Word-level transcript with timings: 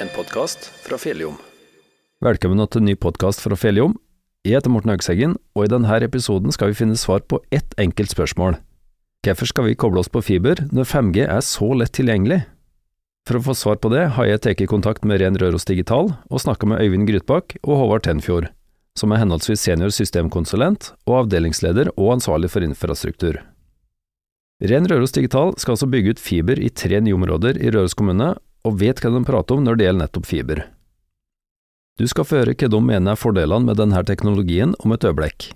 en 0.00 0.08
podkast 0.12 0.66
fra 0.84 0.98
Fjelljom. 1.00 1.36
Velkommen 2.24 2.60
til 2.68 2.82
en 2.82 2.88
ny 2.90 2.94
podkast 3.00 3.40
fra 3.40 3.56
Fjelljom. 3.56 3.94
Jeg 4.44 4.58
heter 4.58 4.72
Morten 4.72 4.92
Høgseggen, 4.92 5.36
og 5.56 5.64
i 5.64 5.70
denne 5.72 5.98
episoden 6.04 6.52
skal 6.52 6.70
vi 6.70 6.78
finne 6.78 6.98
svar 7.00 7.22
på 7.24 7.40
ett 7.54 7.72
enkelt 7.80 8.12
spørsmål. 8.12 8.58
Hvorfor 9.24 9.48
skal 9.48 9.66
vi 9.66 9.78
koble 9.78 10.02
oss 10.02 10.12
på 10.12 10.22
fiber 10.22 10.60
når 10.68 10.90
5G 10.90 11.24
er 11.24 11.40
så 11.40 11.72
lett 11.72 11.94
tilgjengelig? 11.96 12.44
For 13.26 13.38
å 13.38 13.44
få 13.48 13.56
svar 13.58 13.80
på 13.80 13.90
det 13.90 14.04
har 14.14 14.28
jeg 14.28 14.44
tatt 14.44 14.62
kontakt 14.70 15.06
med 15.08 15.22
Ren 15.22 15.38
Røros 15.40 15.66
Digital 15.66 16.12
og 16.28 16.42
snakka 16.44 16.68
med 16.68 16.84
Øyvind 16.84 17.08
Grytbakk 17.08 17.56
og 17.64 17.80
Håvard 17.80 18.04
Tenfjord, 18.06 18.52
som 18.98 19.12
er 19.12 19.24
henholdsvis 19.24 19.64
senior 19.64 19.90
systemkonsulent 19.90 20.92
og 21.08 21.24
avdelingsleder 21.24 21.94
og 21.96 22.18
ansvarlig 22.18 22.52
for 22.52 22.62
infrastruktur. 22.62 23.40
Ren 24.62 24.86
Røros 24.88 25.12
Digital 25.12 25.56
skal 25.60 25.74
altså 25.74 25.88
bygge 25.90 26.14
ut 26.14 26.22
fiber 26.22 26.60
i 26.60 26.70
tre 26.70 27.00
nye 27.00 27.16
områder 27.16 27.58
i 27.60 27.72
Røros 27.72 27.96
kommune, 27.98 28.36
og 28.66 28.80
vet 28.80 29.00
hva 29.00 29.12
de 29.14 29.22
prater 29.26 29.56
om 29.56 29.64
når 29.64 29.78
det 29.78 29.86
gjelder 29.86 30.04
nettopp 30.04 30.26
fiber. 30.26 30.64
Du 31.96 32.04
skal 32.10 32.26
få 32.28 32.42
høre 32.42 32.56
hva 32.58 32.68
de 32.68 32.80
mener 32.82 33.14
er 33.14 33.20
fordelene 33.20 33.70
med 33.70 33.78
denne 33.80 34.02
teknologien 34.04 34.74
om 34.84 34.92
et 34.92 35.06
øyeblikk. 35.06 35.52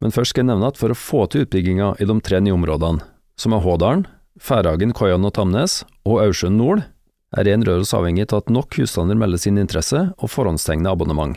Men 0.00 0.12
først 0.12 0.32
skal 0.34 0.44
jeg 0.44 0.50
nevne 0.50 0.68
at 0.68 0.80
for 0.80 0.92
å 0.92 0.96
få 0.96 1.26
til 1.28 1.46
utbygginga 1.46 1.94
i 2.00 2.08
de 2.08 2.16
tre 2.24 2.40
nye 2.40 2.56
områdene, 2.56 3.04
som 3.40 3.54
er 3.56 3.62
Hådalen, 3.64 4.06
Færhagen, 4.40 4.94
Koian 4.96 5.24
og 5.28 5.34
Tamnes, 5.36 5.82
og 6.08 6.22
Aursund 6.22 6.56
Nord, 6.56 6.84
er 7.36 7.46
Ren 7.46 7.64
Røros 7.66 7.92
avhengig 7.94 8.26
av 8.30 8.42
at 8.42 8.52
nok 8.52 8.76
husstander 8.80 9.18
melder 9.18 9.40
sin 9.40 9.60
interesse 9.60 10.08
og 10.18 10.32
forhåndstegner 10.32 10.92
abonnement. 10.92 11.36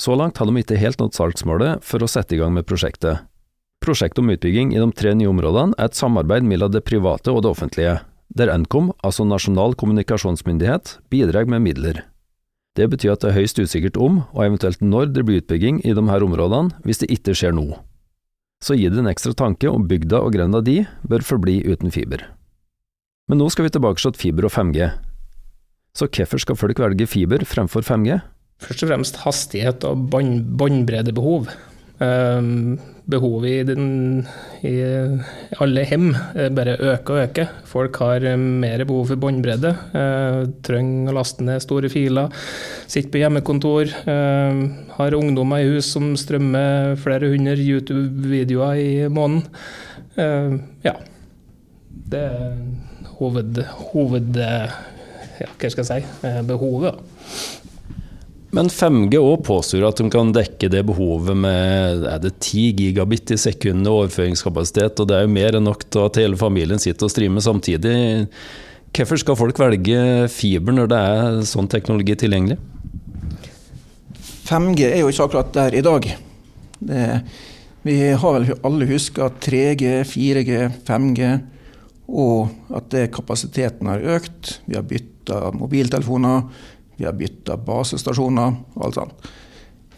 Så 0.00 0.16
langt 0.18 0.38
har 0.38 0.50
de 0.50 0.58
ikke 0.58 0.78
helt 0.80 0.98
nådd 0.98 1.14
salgsmålet 1.14 1.84
for 1.86 2.02
å 2.02 2.10
sette 2.10 2.34
i 2.34 2.40
gang 2.40 2.54
med 2.54 2.66
prosjektet. 2.66 3.22
Prosjektet 3.84 4.22
om 4.22 4.32
utbygging 4.32 4.72
i 4.74 4.80
de 4.80 4.88
tre 4.96 5.14
nye 5.14 5.30
områdene 5.30 5.76
er 5.78 5.90
et 5.90 5.98
samarbeid 5.98 6.46
mellom 6.46 6.72
det 6.74 6.82
private 6.86 7.30
og 7.30 7.44
det 7.44 7.52
offentlige, 7.52 7.98
der 8.32 8.52
Nkom, 8.58 8.92
altså 9.04 9.26
Nasjonal 9.26 9.76
kommunikasjonsmyndighet, 9.78 10.98
bidrar 11.10 11.48
med 11.50 11.64
midler. 11.66 12.04
Det 12.74 12.88
betyr 12.90 13.14
at 13.14 13.22
det 13.22 13.30
er 13.30 13.38
høyst 13.38 13.60
usikkert 13.60 13.98
om, 14.00 14.22
og 14.34 14.46
eventuelt 14.46 14.80
når 14.82 15.12
det 15.14 15.24
blir 15.26 15.42
utbygging 15.42 15.82
i 15.86 15.94
de 15.94 16.04
her 16.08 16.24
områdene, 16.26 16.74
hvis 16.82 17.04
det 17.04 17.12
ikke 17.14 17.36
skjer 17.38 17.54
nå. 17.54 17.68
Så 18.64 18.74
gi 18.78 18.88
det 18.90 18.98
en 18.98 19.10
ekstra 19.10 19.34
tanke 19.36 19.68
om 19.70 19.86
bygda 19.86 20.22
og 20.24 20.34
grenda 20.34 20.62
di 20.64 20.80
bør 21.06 21.22
forbli 21.26 21.60
uten 21.68 21.92
fiber. 21.94 22.24
Men 23.28 23.40
nå 23.40 23.48
skal 23.52 23.68
vi 23.68 23.74
tilbake 23.76 24.02
til 24.02 24.16
fiber 24.18 24.48
og 24.48 24.54
5G. 24.54 24.88
Så 25.94 26.08
hvorfor 26.10 26.42
skal 26.42 26.58
folk 26.58 26.80
velge 26.82 27.06
fiber 27.06 27.44
fremfor 27.46 27.86
5G? 27.86 28.18
Først 28.64 28.82
og 28.82 28.90
fremst 28.90 29.20
hastighet 29.22 29.84
og 29.86 30.08
båndbreddebehov. 30.10 31.46
Um, 31.46 31.73
behovet 33.04 33.50
i, 33.50 33.64
den, 33.68 33.86
i, 34.64 34.72
alle 35.60 35.84
hjem 35.84 36.12
bare 36.56 36.76
øker 36.78 37.14
og 37.14 37.20
øker. 37.24 37.50
Folk 37.68 37.98
har 38.00 38.24
mer 38.40 38.84
behov 38.88 39.10
for 39.10 39.20
båndbredde. 39.20 39.74
Uh, 39.92 40.40
trenger 40.64 41.12
å 41.12 41.16
laste 41.18 41.44
ned 41.44 41.62
store 41.64 41.90
filer. 41.92 42.32
Sitter 42.86 43.12
på 43.12 43.20
hjemmekontor. 43.20 43.92
Uh, 44.08 44.64
har 44.96 45.18
ungdommer 45.18 45.64
i 45.64 45.74
hus 45.74 45.92
som 45.94 46.14
strømmer 46.20 46.94
flere 47.00 47.32
hundre 47.34 47.58
YouTube-videoer 47.60 48.80
i 48.80 48.92
måneden. 49.12 49.44
Uh, 50.16 50.56
ja. 50.86 50.96
Det 52.14 52.20
er 52.20 52.56
hoved, 53.18 53.60
hoved 53.90 54.36
ja, 54.38 55.46
hva 55.48 55.70
skal 55.70 55.84
jeg 55.84 56.04
si, 56.04 56.32
behovet. 56.48 57.63
Men 58.54 58.68
5G 58.70 59.18
òg 59.18 59.40
påstår 59.48 59.82
at 59.88 59.98
de 59.98 60.04
kan 60.12 60.28
dekke 60.34 60.68
det 60.70 60.84
behovet 60.86 61.34
med 61.34 62.04
er 62.06 62.20
det 62.22 62.36
10 62.36 62.68
gigabit 62.78 63.32
i 63.34 63.38
sekundet 63.40 63.90
overføringskapasitet, 63.90 65.00
og 65.02 65.08
det 65.10 65.16
er 65.16 65.24
jo 65.24 65.32
mer 65.34 65.58
enn 65.58 65.66
nok 65.66 65.82
til 65.88 66.04
at 66.06 66.20
hele 66.22 66.38
familien 66.38 66.82
sitter 66.82 67.08
og 67.08 67.10
streamer 67.10 67.42
samtidig. 67.42 67.96
Hvorfor 68.94 69.18
skal 69.18 69.38
folk 69.40 69.58
velge 69.58 70.28
fiber 70.30 70.76
når 70.76 70.92
det 70.92 71.00
er 71.14 71.40
sånn 71.50 71.70
teknologi 71.72 72.14
tilgjengelig? 72.20 72.60
5G 74.44 74.86
er 74.86 75.02
jo 75.02 75.10
ikke 75.10 75.26
akkurat 75.26 75.50
der 75.56 75.74
i 75.74 75.82
dag. 75.82 76.06
Det, 76.84 77.02
vi 77.82 77.96
har 78.22 78.36
vel 78.36 78.54
alle 78.62 78.86
huska 78.92 79.32
3G, 79.42 79.96
4G, 80.06 80.60
5G, 80.86 81.32
og 82.06 82.76
at 82.76 82.86
det 82.92 83.08
kapasiteten 83.16 83.90
har 83.90 84.04
økt. 84.14 84.58
Vi 84.68 84.78
har 84.78 84.86
bytta 84.86 85.48
mobiltelefoner 85.56 86.44
vi 86.96 87.06
har 87.08 87.16
bytta 87.18 87.56
basestasjoner 87.60 88.56
og 88.74 88.86
alt 88.86 89.00
sånt. 89.00 89.28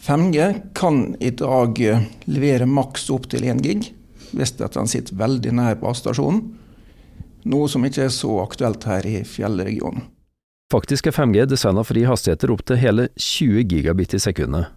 5G 0.06 0.52
kan 0.78 1.16
i 1.20 1.32
dag 1.34 1.80
eh, 1.82 2.04
levere 2.30 2.68
maks 2.70 3.08
opp 3.10 3.26
til 3.32 3.46
1 3.48 3.62
gig 3.64 3.88
hvis 4.36 4.54
den 4.58 4.90
sitter 4.90 5.18
veldig 5.18 5.54
nær 5.56 5.78
basestasjonen. 5.80 6.42
Noe 7.46 7.70
som 7.70 7.84
ikke 7.86 8.06
er 8.06 8.14
så 8.14 8.30
aktuelt 8.42 8.84
her 8.86 9.06
i 9.06 9.20
fjellregionen. 9.26 10.08
Faktisk 10.72 11.06
er 11.06 11.14
5G 11.14 11.46
designa 11.46 11.84
for 11.86 11.94
å 11.94 12.02
gi 12.02 12.08
hastigheter 12.10 12.50
opp 12.50 12.64
til 12.66 12.80
hele 12.82 13.08
20 13.14 13.68
gigabit 13.70 14.16
i 14.18 14.22
sekundet. 14.22 14.72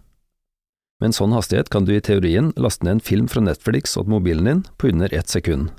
Med 1.00 1.10
en 1.10 1.16
sånn 1.16 1.34
hastighet 1.34 1.70
kan 1.72 1.86
du 1.86 1.94
i 1.96 2.02
teorien 2.04 2.52
laste 2.60 2.84
ned 2.86 2.98
en 2.98 3.04
film 3.04 3.30
fra 3.30 3.42
Netflix 3.42 3.96
og 3.98 4.10
mobilen 4.12 4.46
din 4.46 4.60
på 4.78 4.92
under 4.92 5.14
ett 5.16 5.32
sekund. 5.32 5.70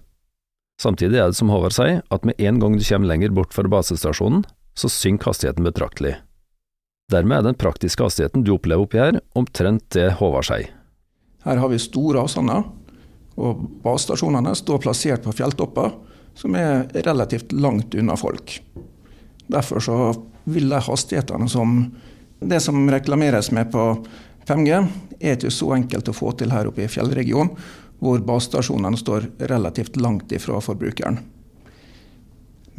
Samtidig 0.82 1.20
er 1.22 1.30
det 1.30 1.38
som 1.38 1.52
Håvard 1.54 1.76
sier, 1.76 2.02
at 2.10 2.26
med 2.26 2.40
en 2.42 2.60
gang 2.60 2.76
du 2.76 2.84
kommer 2.84 3.12
lenger 3.12 3.36
bort 3.38 3.54
fra 3.54 3.70
basestasjonen, 3.70 4.42
så 4.74 4.90
synker 4.90 5.30
hastigheten 5.30 5.68
betraktelig. 5.68 6.16
Dermed 7.12 7.42
er 7.42 7.50
den 7.50 7.60
praktiske 7.60 8.06
hastigheten 8.06 8.46
du 8.48 8.54
opplever 8.56 8.86
oppi 8.86 9.02
her, 9.02 9.20
omtrent 9.36 9.90
det 9.96 10.14
Håvard 10.22 10.48
sier. 10.48 10.70
Her 11.44 11.58
har 11.58 11.72
vi 11.72 11.80
store 11.82 12.22
avstander, 12.22 12.64
og 13.42 13.66
basestasjonene 13.84 14.54
står 14.56 14.82
plassert 14.84 15.26
på 15.26 15.34
fjelltopper 15.36 15.92
som 16.38 16.56
er 16.56 16.86
relativt 17.04 17.52
langt 17.52 17.96
unna 17.98 18.16
folk. 18.20 18.60
Derfor 19.52 19.84
så 19.84 19.98
vil 20.44 20.70
de 20.72 20.80
hastighetene 20.86 21.50
som 21.52 21.84
det 22.42 22.60
som 22.64 22.90
reklameres 22.90 23.52
med 23.52 23.72
på 23.72 23.84
5G, 24.48 24.88
er 25.20 25.36
ikke 25.36 25.52
så 25.54 25.76
enkelt 25.76 26.10
å 26.10 26.16
få 26.16 26.32
til 26.38 26.54
her 26.54 26.70
oppe 26.72 26.86
i 26.86 26.90
fjellregionen, 26.90 27.54
hvor 28.02 28.24
basestasjonene 28.26 28.98
står 28.98 29.28
relativt 29.52 30.00
langt 30.02 30.32
ifra 30.34 30.58
forbrukeren. 30.64 31.20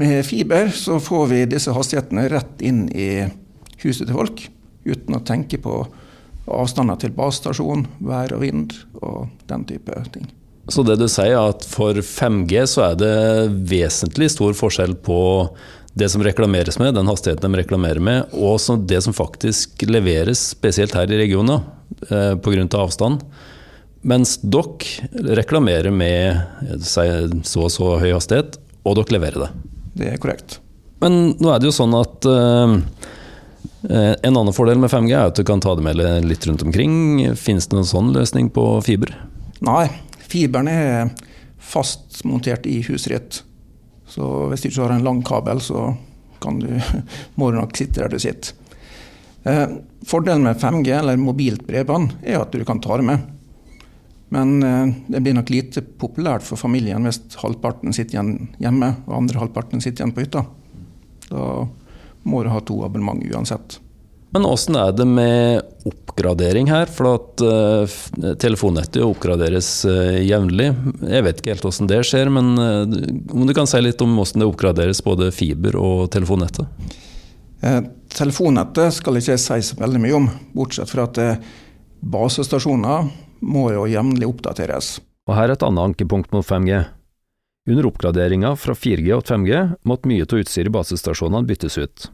Med 0.00 0.25
fiber 0.26 0.72
så 0.75 0.97
får 0.98 1.28
vi 1.31 1.44
disse 1.53 1.71
hastighetene 1.76 2.25
rett 2.32 2.65
inn 2.65 2.88
i 2.91 3.28
huset 3.87 4.09
til 4.09 4.16
folk, 4.16 4.47
uten 4.84 5.16
å 5.16 5.25
tenke 5.26 5.60
på 5.62 5.82
avstander 6.50 6.98
til 6.98 7.12
basestasjon, 7.15 7.87
vær 8.03 8.34
og 8.34 8.43
vind 8.43 8.75
og 9.00 9.28
den 9.50 9.66
type 9.69 9.98
ting. 10.15 10.26
Så 10.70 10.84
det 10.87 10.97
du 11.00 11.09
sier 11.10 11.34
er 11.34 11.53
at 11.53 11.65
for 11.66 11.98
5G 12.06 12.65
så 12.71 12.84
er 12.91 12.98
det 12.98 13.15
vesentlig 13.71 14.31
stor 14.31 14.54
forskjell 14.54 14.94
på 15.03 15.21
det 15.98 16.09
som 16.09 16.22
reklameres 16.25 16.78
med, 16.81 16.94
den 16.97 17.10
hastigheten 17.10 17.53
de 17.53 17.60
reklamerer 17.60 18.00
med, 18.00 18.32
og 18.32 18.87
det 18.88 19.03
som 19.04 19.15
faktisk 19.16 19.82
leveres, 19.84 20.41
spesielt 20.54 20.94
her 20.97 21.10
i 21.10 21.19
regionen, 21.21 21.66
eh, 22.09 22.34
pga. 22.41 22.65
avstand. 22.78 23.26
Mens 24.03 24.38
dere 24.42 25.34
reklamerer 25.37 25.92
med 25.92 26.81
så 26.82 27.66
og 27.66 27.71
så 27.71 27.98
høy 28.00 28.12
hastighet, 28.15 28.56
og 28.82 28.97
dere 28.97 29.19
leverer 29.19 29.44
det. 29.44 29.50
Det 29.94 30.09
er 30.15 30.22
korrekt. 30.22 30.59
Men 31.03 31.37
nå 31.38 31.53
er 31.53 31.60
det 31.60 31.69
jo 31.69 31.76
sånn 31.76 31.94
at 31.98 32.26
Eh, 32.26 32.78
en 33.88 34.37
annen 34.37 34.54
fordel 34.54 34.78
med 34.78 34.93
5G 34.93 35.12
er 35.16 35.31
at 35.32 35.38
du 35.38 35.43
kan 35.47 35.60
ta 35.62 35.75
det 35.75 35.82
med 35.82 35.98
litt 36.26 36.47
rundt 36.47 36.62
omkring. 36.62 36.94
Finnes 37.38 37.66
det 37.66 37.76
noen 37.76 37.88
sånn 37.88 38.12
løsning 38.15 38.50
på 38.54 38.65
fiber? 38.87 39.10
Nei, 39.62 39.87
fiberen 40.31 40.70
er 40.70 41.10
fast 41.62 42.22
montert 42.28 42.66
i 42.66 42.81
huset 42.87 43.12
ditt. 43.12 43.42
Så 44.12 44.28
hvis 44.50 44.65
du 44.65 44.69
ikke 44.71 44.84
har 44.84 44.97
en 44.97 45.06
lang 45.06 45.22
kabel, 45.26 45.60
så 45.62 45.92
du, 46.42 46.69
må 47.38 47.50
du 47.50 47.59
nok 47.60 47.76
sitte 47.78 48.03
der 48.03 48.12
du 48.12 48.19
sitter. 48.22 48.54
Eh, 49.42 49.69
fordelen 50.06 50.47
med 50.47 50.60
5G, 50.60 50.91
eller 50.98 51.21
mobilt 51.21 51.66
bredbånd, 51.66 52.19
er 52.22 52.42
at 52.42 52.53
du 52.53 52.65
kan 52.66 52.82
ta 52.82 52.98
det 52.98 53.06
med. 53.09 53.31
Men 54.32 54.62
eh, 54.62 54.94
det 55.09 55.22
blir 55.22 55.37
nok 55.37 55.53
lite 55.53 55.82
populært 55.82 56.44
for 56.47 56.60
familien 56.60 57.04
hvis 57.06 57.21
halvparten 57.42 57.94
sitter 57.94 58.19
igjen 58.19 58.34
hjemme 58.62 58.94
og 59.06 59.16
andre 59.19 59.42
halvparten 59.42 59.82
sitter 59.84 60.03
igjen 60.04 60.15
på 60.16 60.25
hytta. 60.25 60.44
Da 61.28 61.47
må 62.28 62.43
du 62.44 62.53
ha 62.53 62.60
to 62.65 62.83
abonnement 62.86 63.22
uansett. 63.33 63.78
Men 64.33 64.47
åssen 64.48 64.78
er 64.80 64.95
det 64.97 65.04
med 65.04 65.60
oppgradering 65.84 66.71
her? 66.72 66.89
For 66.89 67.19
at 67.19 67.42
uh, 67.45 67.97
telefonnettet 68.41 69.04
oppgraderes 69.04 69.69
uh, 69.84 70.16
jevnlig. 70.24 70.71
Jeg 71.04 71.27
vet 71.27 71.42
ikke 71.42 71.53
helt 71.53 71.66
åssen 71.69 71.91
det 71.91 72.01
skjer, 72.09 72.33
men 72.33 72.54
uh, 72.57 72.86
om 73.34 73.45
du 73.45 73.53
kan 73.57 73.69
si 73.69 73.83
litt 73.83 74.01
om 74.01 74.15
åssen 74.22 74.41
det 74.41 74.48
oppgraderes 74.48 75.04
både 75.04 75.28
fiber 75.36 75.77
og 75.77 76.07
telefonnettet? 76.15 76.65
Eh, 77.63 77.83
telefonnettet 78.16 78.97
skal 78.97 79.21
ikke 79.21 79.34
jeg 79.34 79.45
si 79.45 79.60
så 79.69 79.77
veldig 79.78 80.01
mye 80.03 80.16
om, 80.16 80.30
bortsett 80.57 80.91
fra 80.91 81.04
at 81.10 81.21
basestasjoner 82.03 83.13
må 83.45 83.69
jo 83.77 83.84
jevnlig 83.91 84.27
oppdateres. 84.33 84.97
Og 85.28 85.36
her 85.36 85.51
er 85.51 85.54
et 85.54 85.66
annet 85.66 85.92
ankepunkt 85.92 86.33
mot 86.34 86.47
5G. 86.47 86.80
Under 87.70 87.86
oppgraderinga 87.86 88.56
fra 88.59 88.74
4G 88.74 89.12
og 89.14 89.22
5G 89.28 89.59
måtte 89.86 90.10
mye 90.10 90.26
av 90.26 90.41
utstyret 90.41 90.66
i 90.66 90.74
basestasjonene 90.74 91.47
byttes 91.47 91.78
ut. 91.78 92.09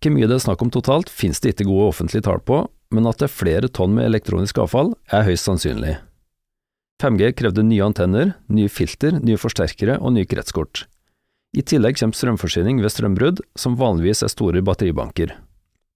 Hvor 0.00 0.14
mye 0.14 0.28
det 0.28 0.38
er 0.38 0.44
snakk 0.46 0.62
om 0.64 0.72
totalt, 0.72 1.12
finnes 1.12 1.42
det 1.44 1.52
ikke 1.52 1.68
gode 1.68 1.90
offentlige 1.90 2.24
tall 2.24 2.40
på, 2.40 2.62
men 2.94 3.08
at 3.10 3.20
det 3.20 3.28
er 3.28 3.34
flere 3.34 3.68
tonn 3.68 3.92
med 3.96 4.06
elektronisk 4.08 4.60
avfall, 4.62 4.94
er 5.12 5.26
høyst 5.26 5.48
sannsynlig. 5.48 5.98
5G 7.02 7.32
krevde 7.36 7.64
nye 7.66 7.84
antenner, 7.84 8.32
nye 8.48 8.72
filter, 8.72 9.18
nye 9.20 9.40
forsterkere 9.40 9.98
og 10.00 10.14
nye 10.16 10.28
kretskort. 10.28 10.86
I 11.56 11.64
tillegg 11.64 11.98
kommer 12.00 12.16
strømforsyning 12.16 12.80
ved 12.80 12.92
strømbrudd, 12.92 13.42
som 13.56 13.76
vanligvis 13.76 14.24
er 14.24 14.32
store 14.32 14.64
batteribanker. 14.64 15.34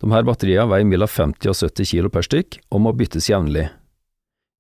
De 0.01 0.13
her 0.13 0.25
batteriene 0.29 0.69
veier 0.69 0.89
mellom 0.89 1.09
50 1.09 1.49
og 1.49 1.57
70 1.57 1.93
kilo 1.95 2.13
per 2.13 2.29
stykk, 2.29 2.61
og 2.69 2.85
må 2.85 2.93
byttes 2.97 3.33
jevnlig. 3.33 3.69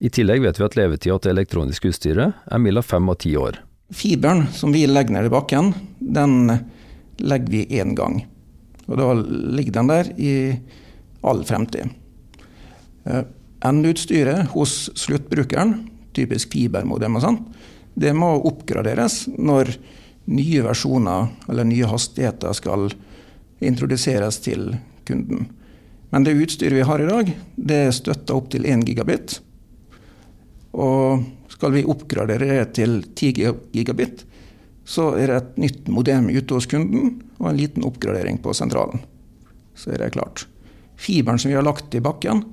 I 0.00 0.08
tillegg 0.08 0.44
vet 0.46 0.60
vi 0.60 0.64
at 0.64 0.76
levetida 0.80 1.18
til 1.20 1.34
elektronisk 1.34 1.90
utstyret 1.92 2.40
er 2.48 2.62
mellom 2.62 2.84
fem 2.84 3.12
og 3.12 3.20
ti 3.20 3.36
år. 3.36 3.60
Fiberen 3.90 4.46
som 4.54 4.72
vi 4.72 4.84
legger 4.86 5.16
ned 5.16 5.26
i 5.26 5.32
bakken, 5.32 5.72
den 5.98 6.52
legger 7.20 7.50
vi 7.52 7.64
én 7.80 7.94
gang. 7.98 8.22
Og 8.86 8.98
da 8.98 9.12
ligger 9.14 9.78
den 9.78 9.90
der 9.90 10.10
i 10.18 10.34
all 11.26 11.44
fremtid. 11.44 11.90
Eh, 13.04 13.22
Endeutstyret 13.60 14.54
hos 14.54 14.88
sluttbrukeren, 14.96 15.74
typisk 16.16 16.54
fibermodem 16.54 17.18
og 17.18 17.24
sånn, 17.24 17.40
det 18.00 18.14
må 18.16 18.30
oppgraderes 18.48 19.26
når 19.36 19.74
nye 20.30 20.62
versjoner 20.64 21.28
eller 21.50 21.68
nye 21.68 21.88
hastigheter 21.90 22.54
skal 22.56 22.88
introduseres 23.60 24.40
til 24.40 24.70
kunden. 25.04 25.50
Men 26.10 26.24
det 26.24 26.38
utstyret 26.40 26.78
vi 26.78 26.86
har 26.86 27.02
i 27.02 27.10
dag, 27.10 27.34
det 27.54 27.82
støtter 27.94 28.38
opp 28.38 28.48
til 28.50 28.64
1 28.66 28.86
gigabit. 28.88 29.36
Og 30.72 31.26
skal 31.60 31.74
vi 31.76 31.84
oppgradere 31.84 32.46
det 32.48 32.70
til 32.78 33.02
10 33.04 33.34
gigabit, 33.74 34.22
så 34.88 35.10
er 35.20 35.28
det 35.28 35.34
et 35.36 35.58
nytt 35.60 35.88
modem 35.92 36.30
ute 36.32 36.56
hos 36.56 36.66
kunden 36.70 37.18
og 37.36 37.50
en 37.50 37.58
liten 37.58 37.84
oppgradering 37.84 38.38
på 38.40 38.54
sentralen. 38.56 39.02
Så 39.76 39.92
er 39.92 40.00
det 40.00 40.14
klart. 40.14 40.46
Fiberen 40.96 41.40
som 41.40 41.52
vi 41.52 41.58
har 41.58 41.66
lagt 41.66 41.92
i 41.92 42.00
bakken, 42.00 42.46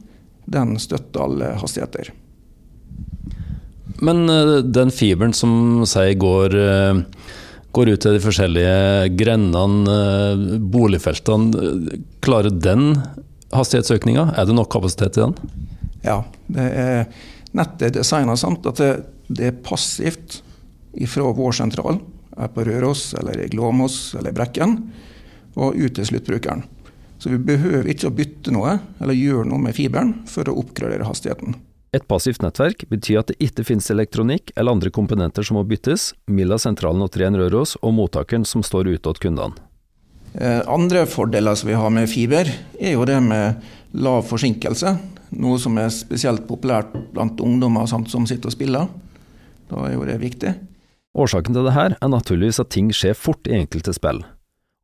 den 0.44 0.76
støtter 0.80 1.24
alle 1.24 1.54
hastigheter. 1.62 2.12
Men 4.04 4.28
eh, 4.30 4.60
den 4.76 4.92
fiberen 4.92 5.32
som 5.36 5.86
sier 5.88 6.20
går, 6.20 6.58
eh, 6.60 7.00
går 7.80 7.94
ut 7.94 8.04
til 8.04 8.18
de 8.18 8.24
forskjellige 8.28 9.16
grendene, 9.24 9.96
eh, 9.96 10.60
boligfeltene, 10.76 11.96
klarer 12.28 12.52
den 12.52 12.92
hastighetsøkninga? 13.56 14.34
Er 14.36 14.52
det 14.52 14.60
nok 14.60 14.70
kapasitet 14.76 15.16
i 15.16 15.26
den? 15.26 15.64
Ja, 16.04 16.20
det 16.52 16.70
er 16.84 17.10
nettet 17.58 17.90
er 17.90 17.98
designa 18.00 18.38
sånn 18.40 18.60
at 18.62 18.80
det, 18.82 18.92
det, 19.28 19.52
er 19.52 19.60
passivt 19.66 20.42
fra 21.10 21.32
vår 21.36 21.58
sentral, 21.60 22.02
er 22.38 22.50
på 22.54 22.66
Røros 22.68 23.12
eller 23.18 23.42
i 23.42 23.50
Glåmos 23.52 24.16
eller 24.18 24.36
Brekken, 24.36 24.80
og 25.58 25.78
ut 25.78 25.98
til 25.98 26.06
sluttbrukeren. 26.06 26.66
Så 27.18 27.34
vi 27.34 27.40
behøver 27.42 27.90
ikke 27.90 28.12
å 28.12 28.14
bytte 28.14 28.54
noe 28.54 28.78
eller 29.02 29.18
gjøre 29.18 29.50
noe 29.50 29.62
med 29.62 29.76
fiberen 29.78 30.20
for 30.30 30.50
å 30.50 30.60
oppgradere 30.62 31.08
hastigheten. 31.08 31.58
Et 31.96 32.04
passivt 32.06 32.44
nettverk 32.44 32.84
betyr 32.92 33.22
at 33.22 33.32
det 33.32 33.40
ikke 33.42 33.66
finnes 33.66 33.88
elektronikk 33.90 34.52
eller 34.56 34.76
andre 34.76 34.92
komponenter 34.94 35.46
som 35.48 35.58
må 35.58 35.64
byttes 35.66 36.12
mellom 36.30 36.60
sentralen 36.62 37.02
og 37.02 37.10
3 37.16 37.32
Røros 37.40 37.78
og 37.82 37.96
mottakeren 37.98 38.46
som 38.46 38.66
står 38.66 38.92
ute 38.92 39.10
hos 39.10 39.24
kundene. 39.24 39.58
Eh, 40.38 40.62
andre 40.70 41.06
fordeler 41.10 41.56
som 41.58 41.72
vi 41.72 41.78
har 41.80 41.90
med 41.90 42.10
fiber, 42.12 42.50
er 42.78 42.94
jo 42.94 43.06
det 43.08 43.18
med 43.24 43.64
lav 43.98 44.28
forsinkelse. 44.28 44.94
Noe 45.36 45.60
som 45.60 45.76
er 45.82 45.92
spesielt 45.92 46.46
populært 46.48 46.94
blant 47.14 47.40
ungdommer 47.44 47.88
som 47.90 48.06
sitter 48.08 48.52
og 48.52 48.56
spiller. 48.56 48.88
Da 49.68 49.84
er 49.90 49.98
jo 49.98 50.08
det 50.08 50.18
viktig. 50.22 50.54
Årsaken 51.18 51.56
til 51.56 51.66
dette 51.66 51.86
er 51.98 52.12
naturligvis 52.12 52.62
at 52.62 52.72
ting 52.72 52.92
skjer 52.96 53.18
fort 53.18 53.50
i 53.50 53.58
enkelte 53.58 53.96
spill. 53.96 54.22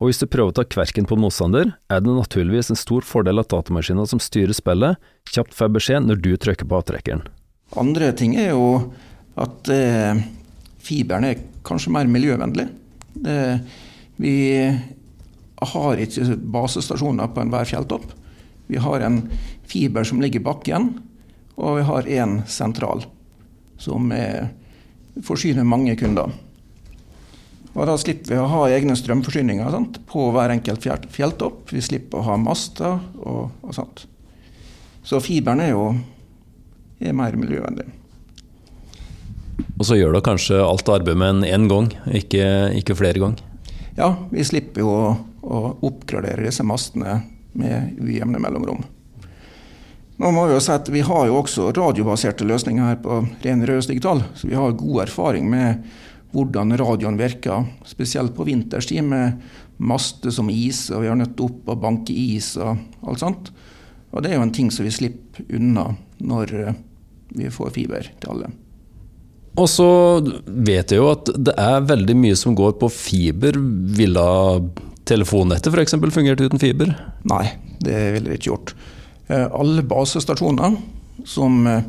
Og 0.01 0.09
hvis 0.09 0.19
du 0.19 0.25
prøver 0.27 0.51
å 0.51 0.55
ta 0.57 0.65
kverken 0.67 1.05
på 1.07 1.15
motstander, 1.15 1.75
er 1.87 2.01
det 2.03 2.11
naturligvis 2.11 2.73
en 2.73 2.79
stor 2.79 3.05
fordel 3.07 3.39
at 3.39 3.51
datamaskinen 3.53 4.09
som 4.09 4.19
styrer 4.19 4.55
spillet, 4.57 4.99
kjapt 5.31 5.53
får 5.55 5.71
beskjed 5.77 6.09
når 6.09 6.19
du 6.25 6.33
trykker 6.35 6.67
på 6.67 6.79
avtrekkeren. 6.81 7.23
Andre 7.79 8.09
ting 8.17 8.35
er 8.35 8.51
jo 8.51 8.65
at 9.39 9.69
eh, 9.71 10.19
fiberen 10.83 11.29
er 11.29 11.45
kanskje 11.65 11.93
mer 11.95 12.09
miljøvennlig. 12.11 12.67
Det, 13.13 13.37
vi 14.19 14.35
har 15.63 16.03
ikke 16.03 16.35
basestasjoner 16.57 17.31
på 17.31 17.45
enhver 17.45 17.69
fjelltopp. 17.69 18.09
Vi 18.67 18.81
har 18.81 19.05
en 19.05 19.21
fiber 19.73 20.05
som 20.07 20.21
ligger 20.21 20.41
i 20.41 20.45
bakken, 20.45 20.89
og 21.57 21.79
vi 21.79 21.85
har 21.89 22.09
én 22.21 22.39
sentral 22.49 23.03
som 23.81 24.11
er, 24.15 24.53
forsyner 25.25 25.65
mange 25.67 25.97
kunder. 25.99 26.31
Og 27.73 27.89
Da 27.89 27.97
slipper 27.97 28.35
vi 28.35 28.39
å 28.39 28.49
ha 28.49 28.63
egne 28.69 28.95
strømforsyninger 28.97 29.73
sant, 29.73 29.99
på 30.09 30.29
hver 30.33 30.53
enkelt 30.53 30.85
fjelltopp. 31.09 31.73
Vi 31.73 31.81
slipper 31.81 32.21
å 32.21 32.27
ha 32.27 32.37
master 32.37 32.99
og, 33.17 33.49
og 33.65 33.73
sånt. 33.73 34.05
Så 35.03 35.19
fiberen 35.19 35.63
er 35.63 35.73
jo 35.73 35.87
er 37.03 37.15
mer 37.17 37.35
miljøvennlig. 37.35 37.89
Og 39.73 39.87
så 39.87 39.97
gjør 39.97 40.15
du 40.15 40.23
kanskje 40.23 40.61
alt 40.63 40.89
arbeidet 40.89 41.19
med 41.19 41.33
en 41.33 41.45
én 41.47 41.67
gang, 41.69 41.89
ikke, 42.13 42.45
ikke, 42.79 42.95
flere 42.97 43.19
ganger? 43.21 43.41
Ja, 43.97 44.13
vi 44.31 44.45
slipper 44.45 44.85
jo 44.85 44.93
å, 44.93 45.07
å 45.43 45.63
oppgradere 45.89 46.45
disse 46.45 46.65
mastene 46.65 47.19
med 47.57 47.99
ujevne 48.01 48.41
mellomrom. 48.41 48.85
Nå 50.23 50.29
må 50.31 50.45
Vi 50.47 50.53
jo 50.55 50.61
si 50.63 50.71
at 50.71 50.87
vi 50.87 51.01
har 51.03 51.25
jo 51.27 51.35
også 51.41 51.73
radiobaserte 51.75 52.45
løsninger 52.47 52.85
her 52.87 52.99
på 53.03 53.17
Ren 53.43 53.63
Røros 53.67 53.89
Digital, 53.89 54.21
så 54.39 54.47
vi 54.47 54.55
har 54.55 54.77
god 54.79 55.01
erfaring 55.03 55.49
med 55.51 55.83
hvordan 56.33 56.71
radioen 56.79 57.19
virker, 57.19 57.65
spesielt 57.85 58.31
på 58.37 58.45
vinterstid 58.47 59.03
med 59.03 59.41
master 59.83 60.31
som 60.31 60.47
is, 60.49 60.85
og 60.93 61.03
vi 61.03 61.09
har 61.11 61.19
nødt 61.19 61.43
opp 61.43 61.67
å 61.67 61.75
banke 61.75 62.15
is 62.15 62.53
og 62.55 62.79
alt 63.03 63.19
sånt. 63.19 63.51
Og 64.13 64.23
det 64.23 64.31
er 64.31 64.39
jo 64.39 64.45
en 64.47 64.55
ting 64.55 64.71
som 64.71 64.87
vi 64.87 64.93
slipper 64.95 65.43
unna 65.59 65.89
når 66.23 66.55
eh, 66.61 66.79
vi 67.35 67.51
får 67.51 67.75
fiber 67.75 68.07
til 68.21 68.31
alle. 68.31 68.53
Og 69.59 69.67
så 69.69 69.89
vet 70.47 70.93
jeg 70.93 71.03
jo 71.03 71.11
at 71.11 71.29
det 71.35 71.53
er 71.59 71.85
veldig 71.91 72.15
mye 72.17 72.39
som 72.39 72.55
går 72.57 72.77
på 72.79 72.89
fiber. 72.89 73.59
Ville 73.99 74.25
telefonnettet 75.09 75.73
f.eks. 75.73 75.99
fungert 76.15 76.41
uten 76.41 76.61
fiber? 76.61 76.95
Nei, 77.27 77.45
det 77.83 77.99
ville 78.15 78.31
det 78.31 78.39
ikke 78.39 78.53
gjort. 78.53 78.77
Eh, 79.27 79.47
alle 79.51 79.83
basestasjoner 79.87 80.75
som 81.25 81.67
eh, 81.67 81.83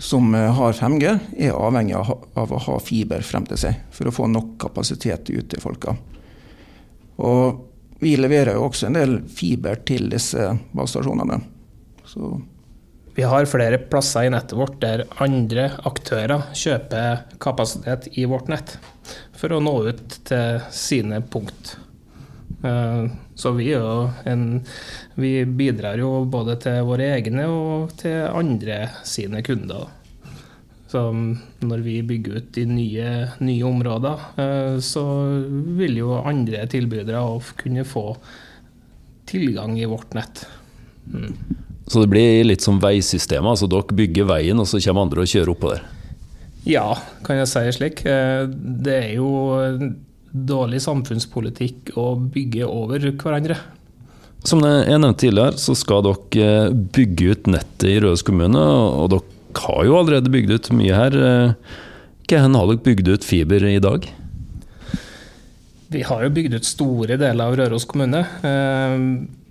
som 0.00 0.34
eh, 0.34 0.52
har 0.54 0.72
5G, 0.72 1.18
er 1.36 1.52
avhengig 1.52 1.96
av 1.96 2.52
å 2.52 2.60
ha 2.66 2.78
fiber 2.80 3.20
frem 3.26 3.44
til 3.48 3.60
seg 3.60 3.82
for 3.92 4.08
å 4.08 4.14
få 4.14 4.28
nok 4.32 4.54
kapasitet 4.62 5.28
ut 5.28 5.50
til 5.52 5.60
folka. 5.60 5.94
Og 7.20 7.66
vi 8.00 8.14
leverer 8.16 8.56
jo 8.56 8.64
også 8.70 8.88
en 8.88 8.96
del 8.96 9.18
fiber 9.28 9.82
til 9.84 10.08
disse 10.12 10.54
basestasjonene. 10.72 11.36
Så 12.08 12.32
vi 13.12 13.26
har 13.28 13.48
flere 13.50 13.76
plasser 13.92 14.24
i 14.24 14.32
nettet 14.32 14.56
vårt 14.56 14.78
der 14.80 15.04
andre 15.20 15.66
aktører 15.84 16.48
kjøper 16.56 17.26
kapasitet 17.42 18.08
i 18.16 18.24
vårt 18.30 18.48
nett 18.48 18.78
for 19.36 19.52
å 19.52 19.60
nå 19.60 19.74
ut 19.90 20.16
til 20.30 20.62
sine 20.72 21.20
punkt. 21.20 21.74
Eh, 22.62 23.06
så 23.34 23.52
vi, 23.56 23.72
en, 24.24 24.60
vi, 25.14 25.44
bidrar 25.44 26.00
jo 26.00 26.24
både 26.28 26.58
til 26.60 26.82
våre 26.88 27.08
egne 27.16 27.46
og 27.48 27.94
til 28.00 28.26
andre 28.28 28.82
sine 29.08 29.42
kunder. 29.46 29.88
Så 30.90 31.04
når 31.62 31.84
vi 31.86 32.00
bygger 32.02 32.40
ut 32.40 32.58
i 32.58 32.66
nye, 32.66 33.10
nye 33.38 33.64
områder, 33.66 34.24
eh, 34.42 34.76
så 34.82 35.04
vil 35.78 36.00
jo 36.02 36.18
andre 36.18 36.66
tilbydere 36.70 37.22
kunne 37.62 37.86
få 37.86 38.04
tilgang 39.30 39.78
i 39.78 39.86
vårt 39.86 40.14
nett. 40.18 40.44
Mm. 41.14 41.32
Så 41.86 42.02
det 42.02 42.10
blir 42.10 42.44
litt 42.44 42.62
som 42.62 42.78
veisystemet? 42.82 43.54
altså 43.54 43.66
Dere 43.70 43.96
bygger 43.96 44.28
veien, 44.28 44.58
og 44.58 44.68
så 44.68 44.82
kommer 44.82 45.06
andre 45.06 45.24
og 45.24 45.30
kjører 45.30 45.54
oppå 45.54 45.72
der? 45.72 45.86
Ja, 46.68 46.92
kan 47.24 47.38
jeg 47.40 47.48
si 47.48 47.64
slik. 47.78 48.04
Eh, 48.04 48.44
det 48.50 48.96
er 48.98 49.12
jo 49.16 49.30
dårlig 50.32 50.80
samfunnspolitikk 50.84 51.94
å 51.98 52.14
bygge 52.30 52.66
over 52.68 53.02
hverandre. 53.10 53.58
Som 54.46 54.62
jeg 54.64 54.86
nevnte 54.88 55.26
tidligere, 55.26 55.58
så 55.60 55.74
skal 55.76 56.04
dere 56.06 56.46
eh, 56.70 56.70
bygge 56.72 57.34
ut 57.34 57.50
nettet 57.52 57.88
i 57.90 57.98
Røros 58.00 58.24
kommune. 58.24 58.60
Og 58.60 59.10
dere 59.12 59.64
har 59.66 59.84
jo 59.84 59.98
allerede 59.98 60.32
bygd 60.32 60.54
ut 60.54 60.70
mye 60.78 60.96
her. 60.96 61.18
Eh, 61.18 61.74
Hvor 62.30 62.46
har 62.46 62.70
dere 62.70 62.84
bygd 62.86 63.10
ut 63.10 63.26
fiber 63.26 63.66
i 63.68 63.82
dag? 63.82 64.08
Vi 65.90 66.04
har 66.06 66.24
jo 66.24 66.32
bygd 66.32 66.54
ut 66.56 66.68
store 66.68 67.18
deler 67.20 67.50
av 67.50 67.58
Røros 67.58 67.84
kommune. 67.90 68.22
Eh, 68.46 69.04